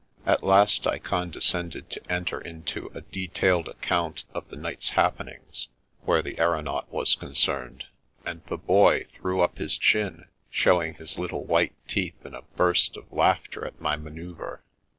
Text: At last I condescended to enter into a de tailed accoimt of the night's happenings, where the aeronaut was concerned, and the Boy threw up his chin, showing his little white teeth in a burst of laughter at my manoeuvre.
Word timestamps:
At 0.25 0.43
last 0.43 0.87
I 0.87 0.97
condescended 0.97 1.91
to 1.91 2.11
enter 2.11 2.41
into 2.41 2.89
a 2.95 3.01
de 3.01 3.27
tailed 3.27 3.67
accoimt 3.67 4.23
of 4.33 4.49
the 4.49 4.55
night's 4.55 4.89
happenings, 4.97 5.67
where 6.05 6.23
the 6.23 6.39
aeronaut 6.39 6.91
was 6.91 7.13
concerned, 7.13 7.85
and 8.25 8.41
the 8.47 8.57
Boy 8.57 9.05
threw 9.15 9.41
up 9.41 9.59
his 9.59 9.77
chin, 9.77 10.25
showing 10.49 10.95
his 10.95 11.19
little 11.19 11.43
white 11.45 11.75
teeth 11.87 12.25
in 12.25 12.33
a 12.33 12.41
burst 12.41 12.97
of 12.97 13.11
laughter 13.11 13.63
at 13.63 13.79
my 13.79 13.95
manoeuvre. 13.95 14.61